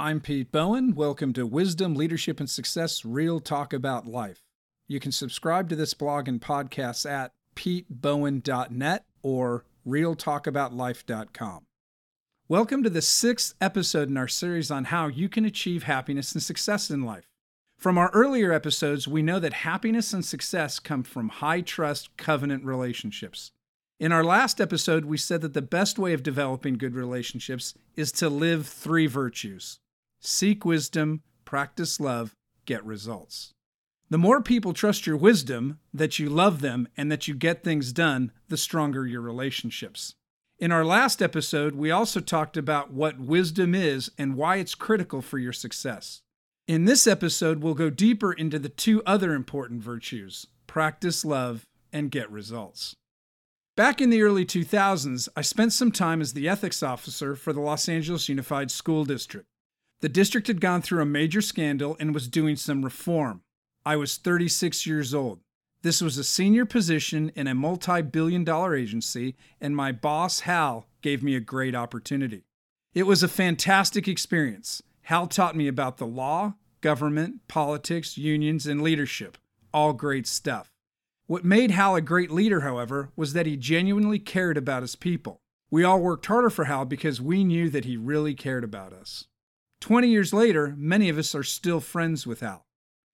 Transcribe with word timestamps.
I'm 0.00 0.20
Pete 0.22 0.50
Bowen. 0.50 0.94
Welcome 0.94 1.34
to 1.34 1.46
Wisdom, 1.46 1.94
Leadership, 1.94 2.40
and 2.40 2.48
Success 2.48 3.04
Real 3.04 3.38
Talk 3.38 3.74
About 3.74 4.06
Life. 4.06 4.40
You 4.88 4.98
can 4.98 5.12
subscribe 5.12 5.68
to 5.68 5.76
this 5.76 5.92
blog 5.92 6.26
and 6.26 6.40
podcast 6.40 7.04
at 7.04 7.32
petebowen.net 7.54 9.04
or 9.22 9.66
realtalkaboutlife.com. 9.86 11.66
Welcome 12.48 12.82
to 12.82 12.88
the 12.88 13.02
sixth 13.02 13.54
episode 13.60 14.08
in 14.08 14.16
our 14.16 14.26
series 14.26 14.70
on 14.70 14.84
how 14.84 15.08
you 15.08 15.28
can 15.28 15.44
achieve 15.44 15.82
happiness 15.82 16.32
and 16.32 16.42
success 16.42 16.90
in 16.90 17.04
life. 17.04 17.28
From 17.76 17.98
our 17.98 18.10
earlier 18.14 18.54
episodes, 18.54 19.06
we 19.06 19.20
know 19.20 19.38
that 19.38 19.52
happiness 19.52 20.14
and 20.14 20.24
success 20.24 20.78
come 20.78 21.02
from 21.02 21.28
high 21.28 21.60
trust 21.60 22.16
covenant 22.16 22.64
relationships. 22.64 23.52
In 23.98 24.12
our 24.12 24.24
last 24.24 24.62
episode, 24.62 25.04
we 25.04 25.18
said 25.18 25.42
that 25.42 25.52
the 25.52 25.60
best 25.60 25.98
way 25.98 26.14
of 26.14 26.22
developing 26.22 26.78
good 26.78 26.94
relationships 26.94 27.74
is 27.96 28.10
to 28.12 28.30
live 28.30 28.66
three 28.66 29.06
virtues 29.06 29.78
seek 30.20 30.64
wisdom, 30.64 31.22
practice 31.44 31.98
love, 31.98 32.36
get 32.66 32.84
results. 32.84 33.52
The 34.10 34.18
more 34.18 34.42
people 34.42 34.72
trust 34.72 35.06
your 35.06 35.16
wisdom, 35.16 35.78
that 35.94 36.18
you 36.18 36.28
love 36.28 36.60
them, 36.60 36.88
and 36.96 37.10
that 37.10 37.28
you 37.28 37.34
get 37.34 37.62
things 37.62 37.92
done, 37.92 38.32
the 38.48 38.56
stronger 38.56 39.06
your 39.06 39.20
relationships. 39.20 40.14
In 40.58 40.72
our 40.72 40.84
last 40.84 41.22
episode, 41.22 41.74
we 41.74 41.90
also 41.90 42.20
talked 42.20 42.56
about 42.56 42.92
what 42.92 43.18
wisdom 43.18 43.74
is 43.74 44.10
and 44.18 44.36
why 44.36 44.56
it's 44.56 44.74
critical 44.74 45.22
for 45.22 45.38
your 45.38 45.52
success. 45.52 46.20
In 46.68 46.84
this 46.84 47.06
episode, 47.06 47.62
we'll 47.62 47.74
go 47.74 47.88
deeper 47.88 48.32
into 48.32 48.58
the 48.58 48.68
two 48.68 49.02
other 49.06 49.32
important 49.32 49.82
virtues 49.82 50.46
practice 50.66 51.24
love 51.24 51.66
and 51.92 52.10
get 52.10 52.30
results. 52.30 52.94
Back 53.76 54.00
in 54.00 54.10
the 54.10 54.22
early 54.22 54.44
2000s, 54.44 55.28
I 55.34 55.40
spent 55.40 55.72
some 55.72 55.90
time 55.90 56.20
as 56.20 56.32
the 56.32 56.48
ethics 56.48 56.82
officer 56.82 57.34
for 57.34 57.52
the 57.52 57.60
Los 57.60 57.88
Angeles 57.88 58.28
Unified 58.28 58.70
School 58.70 59.04
District. 59.04 59.46
The 60.00 60.08
district 60.08 60.46
had 60.46 60.62
gone 60.62 60.80
through 60.80 61.02
a 61.02 61.06
major 61.06 61.42
scandal 61.42 61.94
and 62.00 62.14
was 62.14 62.26
doing 62.26 62.56
some 62.56 62.82
reform. 62.82 63.42
I 63.84 63.96
was 63.96 64.16
36 64.16 64.86
years 64.86 65.14
old. 65.14 65.40
This 65.82 66.00
was 66.00 66.16
a 66.16 66.24
senior 66.24 66.64
position 66.64 67.30
in 67.34 67.46
a 67.46 67.54
multi 67.54 68.00
billion 68.00 68.42
dollar 68.42 68.74
agency, 68.74 69.36
and 69.60 69.76
my 69.76 69.92
boss, 69.92 70.40
Hal, 70.40 70.86
gave 71.02 71.22
me 71.22 71.34
a 71.34 71.40
great 71.40 71.74
opportunity. 71.74 72.44
It 72.94 73.02
was 73.02 73.22
a 73.22 73.28
fantastic 73.28 74.08
experience. 74.08 74.82
Hal 75.02 75.26
taught 75.26 75.56
me 75.56 75.68
about 75.68 75.98
the 75.98 76.06
law, 76.06 76.54
government, 76.80 77.46
politics, 77.46 78.16
unions, 78.16 78.66
and 78.66 78.82
leadership. 78.82 79.36
All 79.72 79.92
great 79.92 80.26
stuff. 80.26 80.70
What 81.26 81.44
made 81.44 81.70
Hal 81.70 81.94
a 81.94 82.00
great 82.00 82.30
leader, 82.30 82.60
however, 82.60 83.10
was 83.16 83.34
that 83.34 83.46
he 83.46 83.56
genuinely 83.56 84.18
cared 84.18 84.56
about 84.56 84.82
his 84.82 84.96
people. 84.96 85.40
We 85.70 85.84
all 85.84 86.00
worked 86.00 86.26
harder 86.26 86.50
for 86.50 86.64
Hal 86.64 86.86
because 86.86 87.20
we 87.20 87.44
knew 87.44 87.68
that 87.70 87.84
he 87.84 87.96
really 87.96 88.34
cared 88.34 88.64
about 88.64 88.92
us. 88.92 89.26
20 89.80 90.08
years 90.08 90.32
later, 90.32 90.74
many 90.76 91.08
of 91.08 91.18
us 91.18 91.34
are 91.34 91.42
still 91.42 91.80
friends 91.80 92.26
with 92.26 92.40
Hal. 92.40 92.66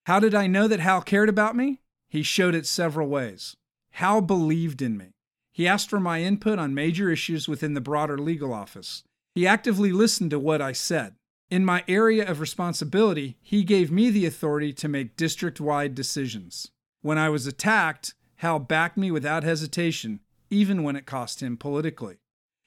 How 0.06 0.20
did 0.20 0.34
I 0.34 0.46
know 0.46 0.68
that 0.68 0.80
Hal 0.80 1.02
cared 1.02 1.28
about 1.28 1.56
me? 1.56 1.80
He 2.08 2.22
showed 2.22 2.54
it 2.54 2.66
several 2.66 3.08
ways. 3.08 3.56
Hal 3.90 4.20
believed 4.20 4.82
in 4.82 4.96
me. 4.96 5.14
He 5.52 5.66
asked 5.66 5.88
for 5.88 6.00
my 6.00 6.20
input 6.20 6.58
on 6.58 6.74
major 6.74 7.10
issues 7.10 7.48
within 7.48 7.74
the 7.74 7.80
broader 7.80 8.18
legal 8.18 8.52
office. 8.52 9.02
He 9.34 9.46
actively 9.46 9.90
listened 9.90 10.30
to 10.30 10.38
what 10.38 10.60
I 10.60 10.72
said. 10.72 11.14
In 11.48 11.64
my 11.64 11.84
area 11.86 12.28
of 12.28 12.40
responsibility, 12.40 13.36
he 13.40 13.64
gave 13.64 13.90
me 13.90 14.10
the 14.10 14.26
authority 14.26 14.72
to 14.74 14.88
make 14.88 15.16
district 15.16 15.60
wide 15.60 15.94
decisions. 15.94 16.70
When 17.02 17.18
I 17.18 17.28
was 17.28 17.46
attacked, 17.46 18.14
Hal 18.36 18.58
backed 18.58 18.96
me 18.96 19.10
without 19.10 19.44
hesitation, 19.44 20.20
even 20.50 20.82
when 20.82 20.96
it 20.96 21.06
cost 21.06 21.42
him 21.42 21.56
politically. 21.56 22.18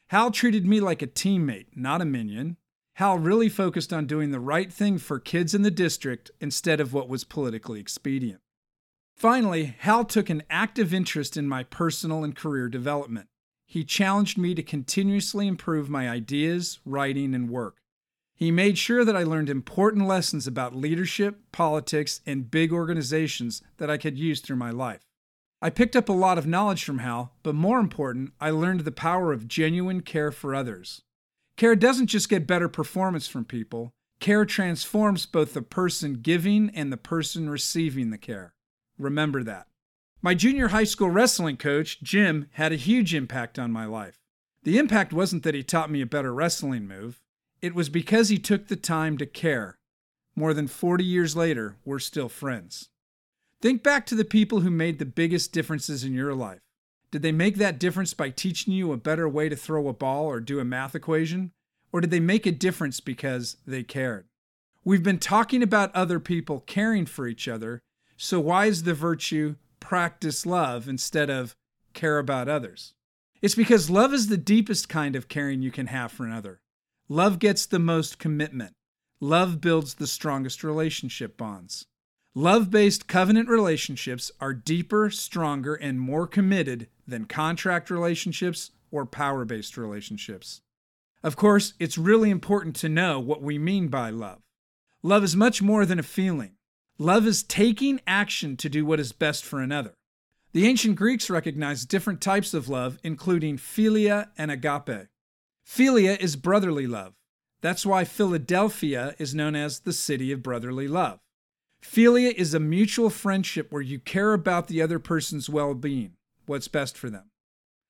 Hal 0.07 0.31
treated 0.31 0.65
me 0.65 0.79
like 0.79 1.01
a 1.01 1.07
teammate, 1.07 1.67
not 1.75 2.01
a 2.01 2.05
minion. 2.05 2.57
Hal 2.99 3.17
really 3.17 3.47
focused 3.47 3.93
on 3.93 4.07
doing 4.07 4.31
the 4.31 4.41
right 4.41 4.73
thing 4.73 4.97
for 4.97 5.21
kids 5.21 5.55
in 5.55 5.61
the 5.61 5.71
district 5.71 6.31
instead 6.41 6.81
of 6.81 6.93
what 6.93 7.07
was 7.07 7.23
politically 7.23 7.79
expedient. 7.79 8.41
Finally, 9.15 9.73
Hal 9.79 10.03
took 10.03 10.29
an 10.29 10.43
active 10.49 10.93
interest 10.93 11.37
in 11.37 11.47
my 11.47 11.63
personal 11.63 12.25
and 12.25 12.35
career 12.35 12.67
development. 12.67 13.29
He 13.65 13.85
challenged 13.85 14.37
me 14.37 14.53
to 14.53 14.61
continuously 14.61 15.47
improve 15.47 15.89
my 15.89 16.09
ideas, 16.09 16.79
writing, 16.83 17.33
and 17.33 17.49
work. 17.49 17.77
He 18.35 18.51
made 18.51 18.77
sure 18.77 19.05
that 19.05 19.15
I 19.15 19.23
learned 19.23 19.49
important 19.49 20.05
lessons 20.05 20.45
about 20.45 20.75
leadership, 20.75 21.39
politics, 21.53 22.19
and 22.25 22.51
big 22.51 22.73
organizations 22.73 23.61
that 23.77 23.89
I 23.89 23.95
could 23.95 24.19
use 24.19 24.41
through 24.41 24.57
my 24.57 24.71
life. 24.71 25.07
I 25.61 25.69
picked 25.69 25.95
up 25.95 26.09
a 26.09 26.11
lot 26.11 26.37
of 26.37 26.45
knowledge 26.45 26.83
from 26.83 26.99
Hal, 26.99 27.31
but 27.43 27.55
more 27.55 27.79
important, 27.79 28.33
I 28.41 28.49
learned 28.49 28.81
the 28.81 28.91
power 28.91 29.31
of 29.31 29.47
genuine 29.47 30.01
care 30.01 30.33
for 30.33 30.53
others. 30.53 31.03
Care 31.59 31.75
doesn't 31.75 32.07
just 32.07 32.29
get 32.29 32.47
better 32.47 32.69
performance 32.69 33.27
from 33.27 33.43
people, 33.43 33.91
care 34.21 34.45
transforms 34.45 35.25
both 35.25 35.53
the 35.53 35.61
person 35.61 36.21
giving 36.21 36.69
and 36.73 36.89
the 36.89 36.95
person 36.95 37.49
receiving 37.49 38.11
the 38.11 38.17
care. 38.17 38.53
Remember 38.97 39.43
that. 39.43 39.67
My 40.21 40.35
junior 40.35 40.69
high 40.69 40.85
school 40.85 41.09
wrestling 41.09 41.57
coach, 41.57 42.01
Jim, 42.01 42.47
had 42.53 42.71
a 42.71 42.77
huge 42.77 43.13
impact 43.13 43.59
on 43.59 43.73
my 43.73 43.83
life. 43.83 44.15
The 44.63 44.77
impact 44.77 45.11
wasn't 45.11 45.43
that 45.43 45.53
he 45.53 45.61
taught 45.61 45.91
me 45.91 45.99
a 45.99 46.05
better 46.05 46.33
wrestling 46.33 46.87
move, 46.87 47.19
it 47.61 47.75
was 47.75 47.89
because 47.89 48.29
he 48.29 48.37
took 48.37 48.69
the 48.69 48.77
time 48.77 49.17
to 49.17 49.25
care. 49.25 49.79
More 50.37 50.53
than 50.53 50.69
40 50.69 51.03
years 51.03 51.35
later, 51.35 51.75
we're 51.83 51.99
still 51.99 52.29
friends. 52.29 52.87
Think 53.61 53.83
back 53.83 54.05
to 54.05 54.15
the 54.15 54.23
people 54.23 54.61
who 54.61 54.71
made 54.71 54.97
the 54.97 55.05
biggest 55.05 55.51
differences 55.51 56.05
in 56.05 56.13
your 56.13 56.33
life. 56.33 56.61
Did 57.11 57.21
they 57.23 57.31
make 57.31 57.57
that 57.57 57.79
difference 57.79 58.13
by 58.13 58.29
teaching 58.29 58.73
you 58.73 58.91
a 58.91 58.97
better 58.97 59.27
way 59.27 59.49
to 59.49 59.55
throw 59.55 59.87
a 59.87 59.93
ball 59.93 60.25
or 60.25 60.39
do 60.39 60.59
a 60.59 60.65
math 60.65 60.93
equation? 60.93 61.51
Or 61.91 62.01
did 62.01 62.11
they 62.11 62.19
make 62.19 62.45
a 62.45 62.51
difference 62.51 62.99
because 62.99 63.57
they 63.65 63.83
cared? 63.83 64.25
We've 64.83 65.03
been 65.03 65.19
talking 65.19 65.63
about 65.63 65.95
other 65.95 66.19
people 66.19 66.61
caring 66.61 67.05
for 67.05 67.27
each 67.27 67.47
other, 67.47 67.81
so 68.15 68.39
why 68.39 68.67
is 68.67 68.83
the 68.83 68.93
virtue 68.93 69.55
practice 69.79 70.45
love 70.45 70.87
instead 70.87 71.29
of 71.29 71.55
care 71.93 72.19
about 72.19 72.47
others? 72.47 72.93
It's 73.41 73.55
because 73.55 73.89
love 73.89 74.13
is 74.13 74.27
the 74.27 74.37
deepest 74.37 74.87
kind 74.87 75.15
of 75.15 75.27
caring 75.27 75.61
you 75.61 75.71
can 75.71 75.87
have 75.87 76.11
for 76.11 76.25
another. 76.25 76.61
Love 77.07 77.39
gets 77.39 77.65
the 77.65 77.79
most 77.79 78.19
commitment. 78.19 78.75
Love 79.19 79.59
builds 79.59 79.95
the 79.95 80.07
strongest 80.07 80.63
relationship 80.63 81.37
bonds. 81.37 81.87
Love 82.35 82.69
based 82.69 83.07
covenant 83.07 83.49
relationships 83.49 84.31
are 84.39 84.53
deeper, 84.53 85.09
stronger, 85.09 85.73
and 85.73 85.99
more 85.99 86.27
committed 86.27 86.87
than 87.07 87.25
contract 87.25 87.89
relationships 87.89 88.69
or 88.91 89.03
power 89.03 89.45
based 89.45 89.77
relationships. 89.77 90.61
Of 91.23 91.35
course, 91.35 91.73
it's 91.79 91.97
really 91.97 92.29
important 92.29 92.75
to 92.77 92.89
know 92.89 93.19
what 93.19 93.41
we 93.41 93.57
mean 93.57 93.87
by 93.87 94.11
love. 94.11 94.41
Love 95.01 95.23
is 95.23 95.35
much 95.35 95.61
more 95.63 95.87
than 95.87 95.97
a 95.97 96.03
feeling. 96.03 96.51
Love 96.99 97.25
is 97.25 97.41
taking 97.41 97.99
action 98.05 98.55
to 98.57 98.69
do 98.69 98.85
what 98.85 98.99
is 98.99 99.11
best 99.11 99.43
for 99.43 99.59
another. 99.59 99.95
The 100.51 100.67
ancient 100.67 100.97
Greeks 100.97 101.31
recognized 101.31 101.89
different 101.89 102.21
types 102.21 102.53
of 102.53 102.69
love, 102.69 102.99
including 103.03 103.57
philia 103.57 104.29
and 104.37 104.51
agape. 104.51 105.07
Philia 105.65 106.19
is 106.19 106.35
brotherly 106.35 106.85
love. 106.85 107.13
That's 107.61 107.85
why 107.85 108.03
Philadelphia 108.03 109.15
is 109.17 109.33
known 109.33 109.55
as 109.55 109.79
the 109.79 109.93
city 109.93 110.31
of 110.31 110.43
brotherly 110.43 110.87
love. 110.87 111.19
Philia 111.81 112.33
is 112.33 112.53
a 112.53 112.59
mutual 112.59 113.09
friendship 113.09 113.71
where 113.71 113.81
you 113.81 113.99
care 113.99 114.33
about 114.33 114.67
the 114.67 114.81
other 114.81 114.99
person's 114.99 115.49
well 115.49 115.73
being, 115.73 116.13
what's 116.45 116.67
best 116.67 116.97
for 116.97 117.09
them. 117.09 117.29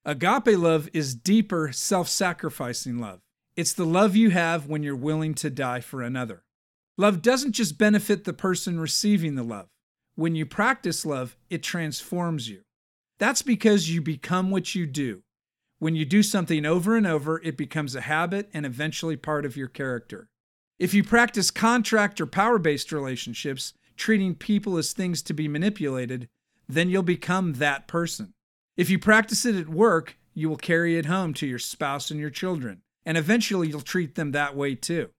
Agape 0.06 0.58
love 0.58 0.90
is 0.94 1.16
deeper, 1.16 1.72
self 1.72 2.08
sacrificing 2.08 3.00
love. 3.00 3.20
It's 3.56 3.74
the 3.74 3.86
love 3.86 4.16
you 4.16 4.30
have 4.30 4.68
when 4.68 4.84
you're 4.84 4.96
willing 4.96 5.34
to 5.36 5.50
die 5.50 5.82
for 5.82 6.02
another. 6.02 6.44
Love 6.98 7.22
doesn't 7.22 7.54
just 7.54 7.78
benefit 7.78 8.24
the 8.24 8.34
person 8.34 8.80
receiving 8.80 9.36
the 9.36 9.44
love. 9.44 9.68
When 10.16 10.36
you 10.36 10.46
practice 10.46 11.06
love, 11.06 11.36
it 11.50 11.64
transforms 11.64 12.50
you. 12.50 12.62
That's 13.20 13.42
because 13.42 13.90
you 13.90 14.02
become 14.02 14.52
what 14.52 14.76
you 14.76 14.86
do. 14.86 15.24
When 15.80 15.96
you 15.96 16.06
do 16.06 16.24
something 16.24 16.66
over 16.66 16.96
and 16.96 17.08
over, 17.08 17.42
it 17.42 17.58
becomes 17.58 17.96
a 17.96 18.02
habit 18.02 18.50
and 18.54 18.66
eventually 18.66 19.16
part 19.16 19.46
of 19.46 19.56
your 19.56 19.68
character. 19.68 20.30
If 20.78 20.94
you 20.94 21.04
practice 21.04 21.52
contract 21.52 22.22
or 22.22 22.26
power 22.26 22.60
based 22.60 22.92
relationships, 22.92 23.74
treating 24.00 24.34
people 24.34 24.78
as 24.78 24.94
things 24.94 25.22
to 25.22 25.34
be 25.34 25.48
manipulated, 25.48 26.30
then 26.68 26.90
you'll 26.90 27.04
become 27.04 27.54
that 27.54 27.88
person. 27.88 28.34
If 28.78 28.90
you 28.90 28.98
practice 28.98 29.46
it 29.46 29.56
at 29.56 29.70
work, 29.70 30.18
you 30.34 30.50
will 30.50 30.58
carry 30.58 30.98
it 30.98 31.06
home 31.06 31.34
to 31.36 31.46
your 31.46 31.60
spouse 31.60 32.10
and 32.10 32.20
your 32.20 32.30
children, 32.30 32.82
and 33.06 33.18
eventually 33.18 33.68
you'll 33.68 33.82
treat 33.82 34.16
them 34.16 34.32
that 34.32 34.56
way 34.56 34.74
too. 34.74 35.10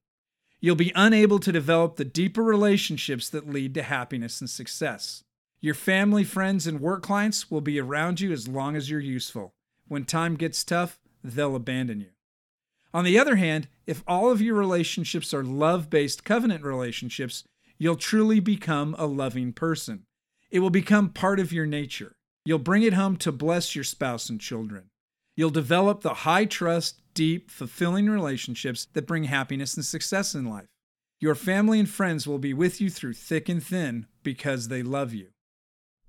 You'll 0.61 0.77
be 0.77 0.93
unable 0.95 1.39
to 1.41 1.53
develop 1.53 1.97
the 1.97 2.05
deeper 2.05 2.43
relationships 2.43 3.29
that 3.31 3.49
lead 3.49 3.75
to 3.75 3.83
happiness 3.83 4.41
and 4.41 4.49
success. 4.49 5.25
Your 5.61 5.75
family, 5.75 6.25
friends, 6.25 6.67
and 6.67 6.81
work 6.81 7.03
clients 7.03 7.51
will 7.51 7.61
be 7.61 7.79
around 7.79 8.21
you 8.21 8.33
as 8.33 8.49
long 8.49 8.77
as 8.77 8.91
you're 8.91 9.01
useful. 9.01 9.55
When 9.89 10.05
time 10.05 10.37
gets 10.37 10.65
tough, 10.65 10.99
they'll 11.23 11.57
abandon 11.57 12.01
you. 12.01 12.11
On 12.93 13.05
the 13.05 13.19
other 13.19 13.37
hand, 13.37 13.69
if 13.87 14.03
all 14.07 14.31
of 14.31 14.41
your 14.41 14.55
relationships 14.55 15.35
are 15.35 15.45
love 15.45 15.91
based 15.91 16.25
covenant 16.25 16.65
relationships, 16.65 17.45
you'll 17.81 17.97
truly 17.97 18.39
become 18.39 18.95
a 18.99 19.07
loving 19.07 19.53
person. 19.53 20.05
It 20.51 20.61
will 20.61 20.71
become 20.71 21.09
part 21.09 21.41
of 21.41 21.53
your 21.53 21.67
nature. 21.67 22.13
You'll 22.45 22.59
bring 22.59 22.83
it 22.83 22.93
home 22.93 23.17
to 23.17 23.33
bless 23.33 23.75
your 23.75 23.85
spouse 23.85 24.29
and 24.29 24.41
children. 24.41 24.91
You'll 25.35 25.51
develop 25.51 26.03
the 26.03 26.15
high 26.15 26.45
trust, 26.45 27.01
deep, 27.15 27.51
fulfilling 27.51 28.11
relationships 28.11 28.87
that 28.93 29.07
bring 29.07 29.25
happiness 29.25 29.77
and 29.77 29.85
success 29.85 30.35
in 30.35 30.45
life. 30.45 30.67
Your 31.21 31.35
family 31.35 31.81
and 31.81 31.89
friends 31.89 32.27
will 32.27 32.39
be 32.39 32.53
with 32.53 32.81
you 32.81 32.91
through 32.91 33.15
thick 33.15 33.49
and 33.49 33.63
thin 33.63 34.07
because 34.23 34.69
they 34.69 34.83
love 34.83 35.15
you. 35.15 35.29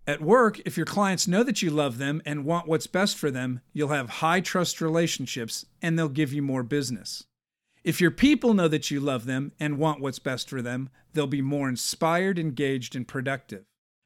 At 0.06 0.22
work, 0.22 0.60
if 0.66 0.76
your 0.76 0.86
clients 0.86 1.28
know 1.28 1.44
that 1.44 1.62
you 1.62 1.70
love 1.70 2.00
them 2.00 2.22
and 2.26 2.44
want 2.44 2.68
what's 2.68 2.88
best 2.88 3.18
for 3.18 3.32
them, 3.32 3.62
you'll 3.72 3.90
have 3.90 4.10
high 4.10 4.42
trust 4.42 4.82
relationships 4.82 5.66
and 5.82 5.98
they'll 5.98 6.10
give 6.10 6.34
you 6.34 6.42
more 6.42 6.64
business. 6.64 7.24
If 7.84 8.00
your 8.00 8.12
people 8.12 8.54
know 8.54 8.68
that 8.68 8.92
you 8.92 9.00
love 9.00 9.26
them 9.26 9.54
and 9.60 9.80
want 9.80 10.02
what's 10.02 10.20
best 10.20 10.50
for 10.50 10.62
them, 10.62 10.90
they'll 11.14 11.26
be 11.26 11.42
more 11.42 11.68
inspired, 11.68 12.38
engaged, 12.38 12.96
and 12.96 13.08
productive. 13.08 13.66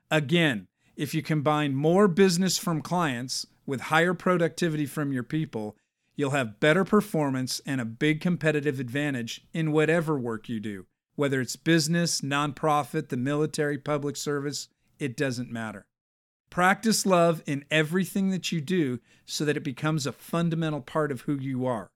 Again, 0.09 0.67
if 0.95 1.13
you 1.13 1.21
combine 1.21 1.75
more 1.75 2.07
business 2.07 2.57
from 2.57 2.81
clients 2.81 3.45
with 3.65 3.81
higher 3.81 4.13
productivity 4.13 4.85
from 4.85 5.11
your 5.11 5.23
people, 5.23 5.75
you'll 6.15 6.29
have 6.29 6.61
better 6.61 6.85
performance 6.85 7.59
and 7.65 7.81
a 7.81 7.85
big 7.85 8.21
competitive 8.21 8.79
advantage 8.79 9.41
in 9.53 9.73
whatever 9.73 10.17
work 10.17 10.47
you 10.47 10.61
do, 10.61 10.85
whether 11.15 11.41
it's 11.41 11.57
business, 11.57 12.21
nonprofit, 12.21 13.09
the 13.09 13.17
military, 13.17 13.77
public 13.77 14.15
service, 14.15 14.69
it 14.99 15.17
doesn't 15.17 15.51
matter. 15.51 15.85
Practice 16.49 17.05
love 17.05 17.43
in 17.45 17.65
everything 17.69 18.29
that 18.29 18.53
you 18.53 18.61
do 18.61 19.01
so 19.25 19.43
that 19.43 19.57
it 19.57 19.63
becomes 19.63 20.07
a 20.07 20.13
fundamental 20.13 20.79
part 20.79 21.11
of 21.11 21.21
who 21.21 21.35
you 21.37 21.65
are. 21.65 21.89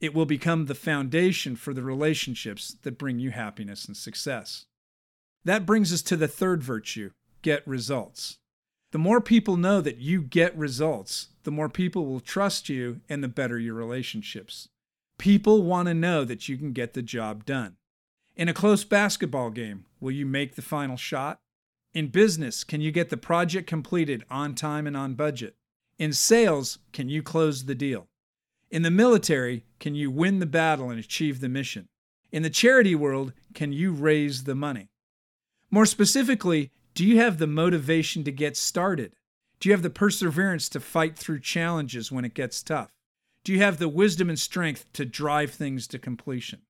It 0.00 0.14
will 0.14 0.26
become 0.26 0.66
the 0.66 0.74
foundation 0.74 1.56
for 1.56 1.74
the 1.74 1.82
relationships 1.82 2.76
that 2.82 2.98
bring 2.98 3.18
you 3.18 3.30
happiness 3.30 3.84
and 3.84 3.96
success. 3.96 4.66
That 5.44 5.66
brings 5.66 5.92
us 5.92 6.02
to 6.02 6.16
the 6.16 6.28
third 6.28 6.62
virtue 6.62 7.10
get 7.42 7.66
results. 7.66 8.38
The 8.92 8.98
more 8.98 9.20
people 9.20 9.56
know 9.56 9.80
that 9.80 9.98
you 9.98 10.20
get 10.20 10.56
results, 10.56 11.28
the 11.44 11.50
more 11.50 11.68
people 11.68 12.06
will 12.06 12.20
trust 12.20 12.68
you 12.68 13.00
and 13.08 13.22
the 13.22 13.28
better 13.28 13.58
your 13.58 13.74
relationships. 13.74 14.68
People 15.16 15.62
want 15.62 15.88
to 15.88 15.94
know 15.94 16.24
that 16.24 16.48
you 16.48 16.58
can 16.58 16.72
get 16.72 16.92
the 16.92 17.02
job 17.02 17.46
done. 17.46 17.76
In 18.36 18.48
a 18.48 18.54
close 18.54 18.84
basketball 18.84 19.50
game, 19.50 19.86
will 20.00 20.10
you 20.10 20.26
make 20.26 20.54
the 20.54 20.62
final 20.62 20.96
shot? 20.96 21.40
In 21.94 22.08
business, 22.08 22.62
can 22.64 22.80
you 22.80 22.90
get 22.90 23.10
the 23.10 23.16
project 23.16 23.66
completed 23.66 24.24
on 24.30 24.54
time 24.54 24.86
and 24.86 24.96
on 24.96 25.14
budget? 25.14 25.56
In 25.98 26.12
sales, 26.12 26.78
can 26.92 27.08
you 27.08 27.22
close 27.22 27.64
the 27.64 27.74
deal? 27.74 28.09
In 28.70 28.82
the 28.82 28.90
military, 28.90 29.64
can 29.80 29.96
you 29.96 30.12
win 30.12 30.38
the 30.38 30.46
battle 30.46 30.90
and 30.90 31.00
achieve 31.00 31.40
the 31.40 31.48
mission? 31.48 31.88
In 32.30 32.44
the 32.44 32.50
charity 32.50 32.94
world, 32.94 33.32
can 33.52 33.72
you 33.72 33.92
raise 33.92 34.44
the 34.44 34.54
money? 34.54 34.90
More 35.72 35.86
specifically, 35.86 36.70
do 36.94 37.04
you 37.04 37.16
have 37.16 37.38
the 37.38 37.48
motivation 37.48 38.22
to 38.24 38.30
get 38.30 38.56
started? 38.56 39.12
Do 39.58 39.68
you 39.68 39.72
have 39.72 39.82
the 39.82 39.90
perseverance 39.90 40.68
to 40.68 40.80
fight 40.80 41.18
through 41.18 41.40
challenges 41.40 42.12
when 42.12 42.24
it 42.24 42.34
gets 42.34 42.62
tough? 42.62 42.92
Do 43.42 43.52
you 43.52 43.58
have 43.58 43.78
the 43.78 43.88
wisdom 43.88 44.28
and 44.28 44.38
strength 44.38 44.92
to 44.92 45.04
drive 45.04 45.50
things 45.50 45.88
to 45.88 45.98
completion? 45.98 46.60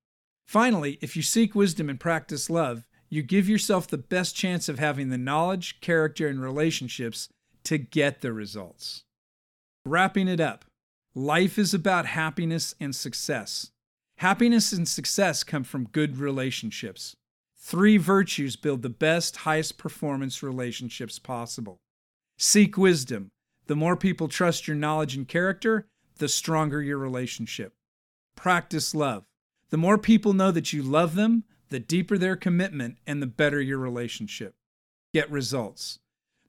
Finally, 0.47 0.99
if 1.02 1.17
you 1.17 1.23
seek 1.23 1.55
wisdom 1.55 1.91
and 1.91 2.00
practice 2.00 2.49
love, 2.49 2.87
you 3.11 3.23
give 3.23 3.49
yourself 3.49 3.87
the 3.87 3.99
best 3.99 4.35
chance 4.35 4.69
of 4.69 4.79
having 4.79 5.11
the 5.11 5.19
knowledge, 5.19 5.81
character, 5.81 6.29
and 6.29 6.41
relationships 6.41 7.29
to 7.64 7.76
get 7.76 8.20
the 8.20 8.32
results. 8.32 9.05
Wrapping 9.85 10.29
it 10.29 10.41
up, 10.41 10.64
life 11.14 11.58
is 11.58 11.74
about 11.74 12.06
happiness 12.06 12.74
and 12.80 12.94
success. 12.94 13.70
Happiness 14.16 14.72
and 14.72 14.86
success 14.86 15.42
come 15.42 15.64
from 15.64 15.88
good 15.88 16.18
relationships. 16.18 17.16
Three 17.56 17.96
virtues 17.96 18.56
build 18.56 18.82
the 18.82 18.88
best, 18.88 19.38
highest 19.38 19.78
performance 19.78 20.42
relationships 20.42 21.18
possible. 21.18 21.78
Seek 22.38 22.76
wisdom. 22.76 23.30
The 23.66 23.76
more 23.76 23.96
people 23.96 24.28
trust 24.28 24.66
your 24.66 24.76
knowledge 24.76 25.14
and 25.14 25.28
character, 25.28 25.86
the 26.18 26.28
stronger 26.28 26.82
your 26.82 26.98
relationship. 26.98 27.72
Practice 28.36 28.94
love. 28.94 29.24
The 29.70 29.76
more 29.76 29.98
people 29.98 30.32
know 30.32 30.50
that 30.50 30.72
you 30.72 30.82
love 30.82 31.14
them, 31.14 31.44
the 31.68 31.78
deeper 31.78 32.18
their 32.18 32.36
commitment 32.36 32.98
and 33.06 33.22
the 33.22 33.26
better 33.26 33.60
your 33.60 33.78
relationship. 33.78 34.54
Get 35.14 35.30
results. 35.30 35.98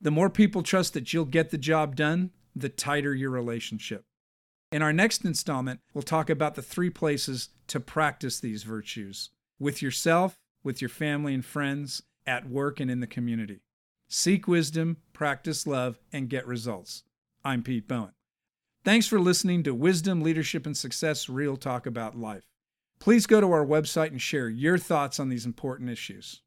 The 0.01 0.11
more 0.11 0.29
people 0.29 0.63
trust 0.63 0.93
that 0.93 1.13
you'll 1.13 1.25
get 1.25 1.51
the 1.51 1.57
job 1.57 1.95
done, 1.95 2.31
the 2.55 2.69
tighter 2.69 3.13
your 3.13 3.29
relationship. 3.29 4.03
In 4.71 4.81
our 4.81 4.93
next 4.93 5.25
installment, 5.25 5.81
we'll 5.93 6.01
talk 6.01 6.29
about 6.29 6.55
the 6.55 6.61
three 6.61 6.89
places 6.89 7.49
to 7.67 7.81
practice 7.81 8.39
these 8.39 8.63
virtues 8.63 9.29
with 9.59 9.81
yourself, 9.81 10.37
with 10.63 10.81
your 10.81 10.89
family 10.89 11.33
and 11.33 11.43
friends, 11.43 12.03
at 12.25 12.49
work, 12.49 12.79
and 12.79 12.89
in 12.89 13.01
the 13.01 13.07
community. 13.07 13.59
Seek 14.07 14.47
wisdom, 14.47 14.97
practice 15.11 15.67
love, 15.67 15.99
and 16.13 16.29
get 16.29 16.47
results. 16.47 17.03
I'm 17.43 17.63
Pete 17.63 17.85
Bowen. 17.85 18.13
Thanks 18.85 19.07
for 19.07 19.19
listening 19.19 19.63
to 19.63 19.75
Wisdom, 19.75 20.21
Leadership, 20.21 20.65
and 20.65 20.77
Success 20.77 21.27
Real 21.27 21.57
Talk 21.57 21.85
About 21.85 22.17
Life. 22.17 22.45
Please 22.97 23.27
go 23.27 23.41
to 23.41 23.51
our 23.51 23.65
website 23.65 24.11
and 24.11 24.21
share 24.21 24.47
your 24.47 24.77
thoughts 24.77 25.19
on 25.19 25.27
these 25.27 25.45
important 25.45 25.89
issues. 25.89 26.41